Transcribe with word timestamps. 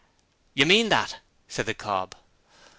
'You 0.55 0.65
MEAN 0.65 0.89
that?' 0.89 1.17
said 1.47 1.67
the 1.67 1.75
cob. 1.75 2.15